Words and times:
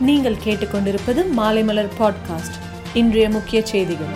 நீங்கள் 0.00 0.36
கேட்டுக்கொண்டிருப்பது 0.44 1.24
மாலைமலர் 1.36 1.88
பாட்காஸ்ட் 1.98 2.56
இன்றைய 2.94 3.30
முக்கிய 3.30 3.66
செய்திகள். 3.66 4.06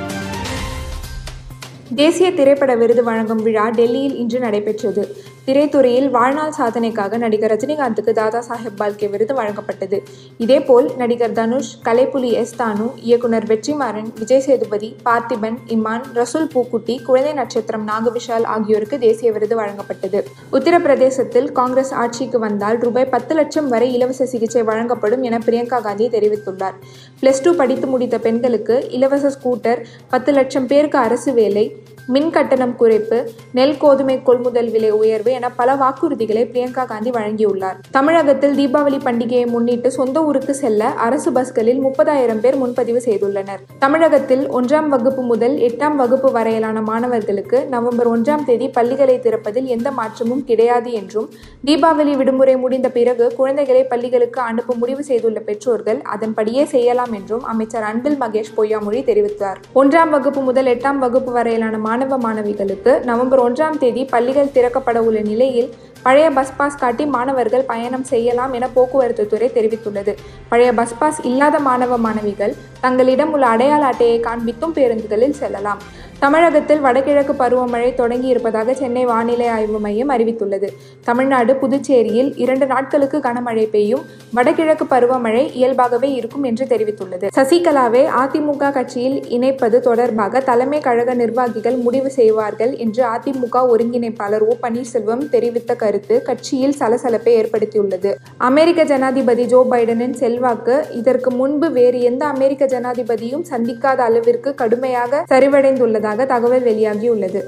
தேசிய 1.95 2.33
திரைப்பட 2.33 2.75
விருது 2.75 3.05
வழங்கும் 3.05 3.43
விழா 3.43 3.69
டெல்லியில் 3.69 4.17
இன்று 4.17 4.39
நடைபெற்றது. 4.39 5.25
திரைத்துறையில் 5.51 6.11
வாழ்நாள் 6.11 6.53
சாதனைக்காக 6.59 7.17
நடிகர் 7.19 7.53
ரஜினிகாந்துக்கு 7.53 8.13
தாதா 8.19 8.41
சாஹேப் 8.49 8.77
பால்கே 8.79 9.11
விருது 9.11 9.35
வழங்கப்பட்டது. 9.35 9.99
இதேபோல் 10.39 10.91
நடிகர் 10.97 11.33
தனுஷ் 11.33 11.71
கலைப்புலி 11.85 12.31
எஸ் 12.33 12.55
தானு 12.59 12.87
இயக்குனர் 12.97 13.47
வெற்றிமாறன் 13.47 14.11
விஜய் 14.19 14.41
சேதுபதி 14.41 14.97
பார்த்திபன் 15.05 15.57
இம்மான் 15.69 16.05
ரசூல் 16.15 16.47
பூக்குட்டி 16.53 16.99
குழந்தை 16.99 17.33
நட்சத்திரம் 17.33 17.89
நாகவிஷால் 17.89 18.45
ஆகியோருக்கு 18.45 18.99
தேசிய 18.99 19.33
விருது 19.33 19.61
வழங்கப்பட்டது. 19.61 20.21
உத்தரப்பிரதேசத்தில் 20.53 21.53
காங்கிரஸ் 21.53 21.95
ஆட்சிக்கு 21.95 22.39
வந்தால் 22.39 22.79
ரூபாய் 22.79 23.13
பத்து 23.17 23.35
லட்சம் 23.35 23.69
வரை 23.69 23.95
இலவச 23.95 24.27
சிகிச்சை 24.27 24.63
வழங்கப்படும் 24.63 25.23
என 25.23 25.39
பிரியங்கா 25.47 25.81
காந்தி 25.81 26.09
தெரிவித்துள்ளார். 26.09 26.79
பிளஸ் 27.23 27.43
டூ 27.43 27.55
படித்து 27.55 27.87
முடித்த 27.87 28.19
பெண்களுக்கு 28.19 28.89
இலவச 28.91 29.33
ஸ்கூட்டர் 29.39 29.83
பத்து 30.11 30.33
லட்சம் 30.33 30.67
பேருக்கு 30.67 30.99
அரசு 30.99 31.33
வேலை 31.33 31.67
மின் 32.07 32.31
கட்டணம் 32.31 32.73
குறைப்பு 32.79 33.19
நெல் 33.53 33.77
கோதுமை 33.77 34.23
கொள்முதல் 34.23 34.71
விலை 34.71 34.91
உயர்வு 34.91 35.31
என 35.41 35.49
பல 35.59 35.75
வாக்குறுதிகளை 35.75 36.41
பிரியங்கா 36.53 36.83
காந்தி 36.87 37.11
வழங்கியுள்ளார். 37.11 37.77
தமிழகத்தில் 37.97 38.57
தீபாவளி 38.59 38.99
பண்டிகையை 39.05 39.45
முன்னிட்டு 39.47 39.89
சொந்த 39.91 40.25
ஊருக்கு 40.25 40.55
செல்ல 40.55 40.89
அரசு 41.05 41.31
பஸ்களில் 41.33 41.81
முப்பதாயிரம் 41.85 42.41
பேர் 42.41 42.57
முன்பதிவு 42.63 43.01
செய்துள்ளனர். 43.07 43.61
தமிழகத்தில் 43.85 44.43
ஒன்றாம் 44.59 44.89
வகுப்பு 44.95 45.23
முதல் 45.23 45.55
எட்டாம் 45.69 45.97
வகுப்பு 46.01 46.31
வரையிலான 46.33 46.81
மாணவர்களுக்கு 46.89 47.61
நவம்பர் 47.75 48.11
ஒன்றாம் 48.13 48.45
தேதி 48.49 48.69
பள்ளிகளை 48.69 49.17
திறப்பதில் 49.27 49.71
எந்த 49.77 49.91
மாற்றமும் 50.01 50.45
கிடையாது 50.45 50.93
என்றும் 51.01 51.29
தீபாவளி 51.65 52.17
விடுமுறை 52.21 52.57
முடிந்த 52.65 52.91
பிறகு 52.99 53.27
குழந்தைகளை 53.39 53.85
பள்ளிகளுக்கு 53.85 54.41
அனுப்ப 54.41 54.77
முடிவு 54.83 55.05
செய்துள்ள 55.05 55.41
பெற்றோர்கள் 55.49 56.03
அதன்படியே 56.17 56.65
செய்யலாம் 56.75 57.15
என்றும் 57.21 57.47
அமைச்சர் 57.55 57.89
அன்பில் 57.93 58.21
மகேஷ் 58.25 58.53
பொய்யாமொழி 58.59 59.03
தெரிவித்தார். 59.11 59.61
ஒன்றாம் 59.83 60.15
வகுப்பு 60.17 60.43
முதல் 60.51 60.71
எட்டாம் 60.75 61.03
வகுப்பு 61.07 61.33
வரையிலான 61.39 61.83
மாணவ 61.89 62.21
மாணவிகளுக்கு 62.27 62.95
நவம்பர் 63.11 63.45
ஒன்றாம் 63.49 63.81
தேதி 63.87 64.05
பள்ளிகள் 64.15 64.55
திறக்கப்பட 64.55 64.99
உள்ள 65.09 65.19
நிலையில் 65.23 65.71
பழைய 66.03 66.31
பஸ் 66.31 66.53
பாஸ் 66.57 66.79
காட்டி 66.79 67.05
மாணவர்கள் 67.07 67.65
பயணம் 67.65 68.05
செய்யலாம் 68.05 68.53
என 68.53 68.69
போக்குவரத்து 68.69 69.27
துறை 69.27 69.49
தெரிவித்துள்ளது. 69.55 70.13
பழைய 70.49 70.73
பஸ் 70.73 70.95
பாஸ் 70.99 71.21
இல்லாத 71.21 71.59
மாணவ 71.59 71.99
மாணவிகள் 71.99 72.55
தங்களிடம் 72.81 73.33
உள்ள 73.33 73.47
அடையாள 73.47 73.85
அட்டையை 73.87 74.21
காண்பித்தும் 74.21 74.77
பேருந்துகளில் 74.79 75.39
செல்லலாம். 75.41 75.83
தமிழகத்தில் 76.23 76.81
வடகிழக்கு 76.85 77.35
பருவமழை 77.43 77.91
தொடங்கி 77.95 78.29
இருப்பதாக 78.29 78.73
சென்னை 78.81 79.05
வானிலை 79.11 79.47
ஆய்வு 79.49 79.79
மையம் 79.85 80.11
அறிவித்துள்ளது. 80.15 80.69
தமிழ்நாடு 81.07 81.53
புதுச்சேரியில் 81.63 82.29
இரண்டு 82.43 82.67
நாட்களுக்கு 82.67 83.19
கனமழை 83.27 83.65
பெய்யும். 83.75 84.03
வடகிழக்கு 84.37 84.85
பருவமழை 84.91 85.45
இயல்பாகவே 85.59 86.09
இருக்கும் 86.13 86.45
என்று 86.51 86.65
தெரிவித்துள்ளது. 86.73 87.27
சசிகலாவை 87.37 88.03
அதிமுக 88.23 88.71
கட்சியில் 88.77 89.17
இணைப்பது 89.37 89.81
தொடர்பாக 89.89 90.43
தலைமை 90.51 90.81
கழக 90.81 91.15
நிர்வாகிகள் 91.15 91.79
முடிவு 91.87 92.13
செய்வார்கள் 92.19 92.75
என்று 92.87 93.03
அதிமுக 93.15 93.65
ஒருங்கிணைப்பாளர் 93.73 94.45
ஓ 94.49 94.59
பன்னீர்செல்வம் 94.65 95.25
தெரிவித்த 95.37 95.79
கருத்து 95.85 96.23
கட்சியில் 96.29 96.77
சலசலப்பை 96.81 97.35
ஏற்படுத்தியுள்ளது. 97.41 98.13
அமெரிக்க 98.51 98.89
ஜனாதிபதி 98.93 99.47
ஜோ 99.55 99.63
பைடனின் 99.73 100.17
செல்வாக்கு 100.23 100.77
இதற்கு 101.01 101.33
முன்பு 101.41 101.71
வேறு 101.71 102.01
எந்த 102.13 102.23
அமெரிக்க 102.27 102.71
ஜனாதிபதியும் 102.77 103.49
சந்திக்காத 103.55 103.99
அளவிற்கு 104.11 104.53
கடுமையாக 104.55 105.25
சரிவடைந்துள்ளதாக 105.35 106.09
தகவல் 106.17 106.67
வெளியாகியுள்ளது 106.69 107.43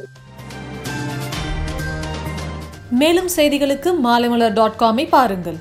மேலும் 2.90 3.28
செய்திகளுக்கு 3.36 3.90
மாலைமலர் 4.04 4.52
டாட் 4.52 4.78
காமை 4.78 5.08
பாருங்கள். 5.08 5.58